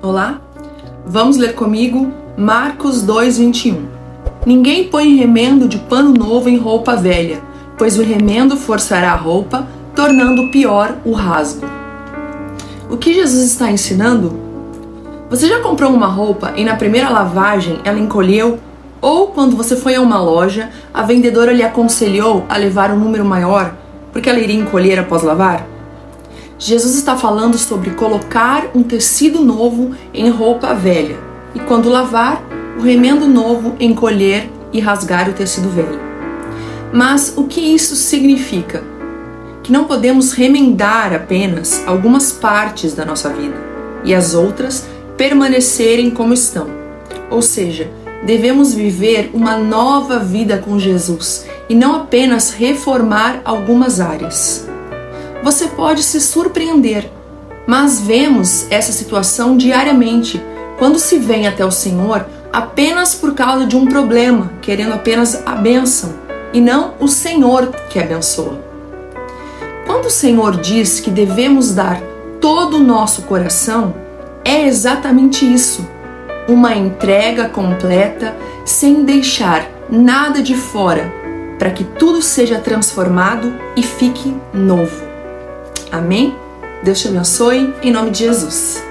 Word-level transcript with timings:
Olá? 0.00 0.40
Vamos 1.04 1.36
ler 1.36 1.56
comigo 1.56 2.12
Marcos 2.36 3.02
2:21. 3.02 3.88
Ninguém 4.46 4.84
põe 4.84 5.16
remendo 5.16 5.66
de 5.66 5.76
pano 5.76 6.14
novo 6.14 6.48
em 6.48 6.56
roupa 6.56 6.94
velha, 6.94 7.40
pois 7.76 7.98
o 7.98 8.02
remendo 8.04 8.56
forçará 8.56 9.10
a 9.10 9.16
roupa, 9.16 9.66
tornando 9.96 10.52
pior 10.52 10.94
o 11.04 11.10
rasgo. 11.10 11.66
O 12.88 12.96
que 12.96 13.12
Jesus 13.12 13.42
está 13.42 13.72
ensinando? 13.72 14.38
Você 15.28 15.48
já 15.48 15.58
comprou 15.58 15.92
uma 15.92 16.06
roupa 16.06 16.52
e 16.54 16.64
na 16.64 16.76
primeira 16.76 17.08
lavagem 17.08 17.80
ela 17.82 17.98
encolheu? 17.98 18.60
Ou 19.00 19.26
quando 19.28 19.56
você 19.56 19.74
foi 19.74 19.96
a 19.96 20.00
uma 20.00 20.20
loja, 20.20 20.70
a 20.94 21.02
vendedora 21.02 21.52
lhe 21.52 21.64
aconselhou 21.64 22.44
a 22.48 22.56
levar 22.56 22.92
um 22.92 22.98
número 23.00 23.24
maior 23.24 23.74
porque 24.12 24.30
ela 24.30 24.38
iria 24.38 24.60
encolher 24.60 25.00
após 25.00 25.24
lavar? 25.24 25.77
Jesus 26.58 26.96
está 26.96 27.16
falando 27.16 27.56
sobre 27.56 27.90
colocar 27.90 28.70
um 28.74 28.82
tecido 28.82 29.44
novo 29.44 29.94
em 30.12 30.28
roupa 30.28 30.74
velha 30.74 31.16
e, 31.54 31.60
quando 31.60 31.88
lavar, 31.88 32.42
o 32.76 32.82
remendo 32.82 33.28
novo 33.28 33.76
encolher 33.78 34.50
e 34.72 34.80
rasgar 34.80 35.28
o 35.28 35.32
tecido 35.32 35.68
velho. 35.68 36.00
Mas 36.92 37.34
o 37.36 37.44
que 37.44 37.60
isso 37.60 37.94
significa? 37.94 38.82
Que 39.62 39.70
não 39.70 39.84
podemos 39.84 40.32
remendar 40.32 41.14
apenas 41.14 41.80
algumas 41.86 42.32
partes 42.32 42.92
da 42.92 43.04
nossa 43.04 43.28
vida 43.28 43.56
e 44.02 44.12
as 44.12 44.34
outras 44.34 44.88
permanecerem 45.16 46.10
como 46.10 46.34
estão. 46.34 46.66
Ou 47.30 47.40
seja, 47.40 47.88
devemos 48.26 48.74
viver 48.74 49.30
uma 49.32 49.56
nova 49.56 50.18
vida 50.18 50.58
com 50.58 50.76
Jesus 50.76 51.46
e 51.68 51.74
não 51.74 51.94
apenas 51.94 52.50
reformar 52.50 53.42
algumas 53.44 54.00
áreas 54.00 54.68
você 55.42 55.68
pode 55.68 56.02
se 56.02 56.20
surpreender. 56.20 57.10
Mas 57.66 58.00
vemos 58.00 58.66
essa 58.70 58.92
situação 58.92 59.56
diariamente 59.56 60.42
quando 60.78 60.98
se 60.98 61.18
vem 61.18 61.46
até 61.46 61.64
o 61.64 61.70
Senhor 61.70 62.26
apenas 62.52 63.14
por 63.14 63.34
causa 63.34 63.66
de 63.66 63.76
um 63.76 63.86
problema, 63.86 64.52
querendo 64.62 64.94
apenas 64.94 65.46
a 65.46 65.54
bênção 65.54 66.14
e 66.52 66.60
não 66.60 66.94
o 66.98 67.08
Senhor 67.08 67.68
que 67.90 67.98
abençoa. 67.98 68.58
Quando 69.86 70.06
o 70.06 70.10
Senhor 70.10 70.56
diz 70.60 71.00
que 71.00 71.10
devemos 71.10 71.74
dar 71.74 72.00
todo 72.40 72.78
o 72.78 72.82
nosso 72.82 73.22
coração, 73.22 73.94
é 74.44 74.66
exatamente 74.66 75.44
isso: 75.44 75.86
uma 76.48 76.74
entrega 76.74 77.48
completa, 77.48 78.36
sem 78.64 79.04
deixar 79.04 79.68
nada 79.90 80.42
de 80.42 80.54
fora, 80.54 81.12
para 81.58 81.70
que 81.70 81.84
tudo 81.84 82.22
seja 82.22 82.58
transformado 82.58 83.54
e 83.76 83.82
fique 83.82 84.34
novo. 84.52 85.08
Amém? 85.90 86.34
Deus 86.82 87.00
te 87.00 87.08
abençoe, 87.08 87.74
em 87.82 87.92
nome 87.92 88.10
de 88.10 88.18
Jesus. 88.18 88.87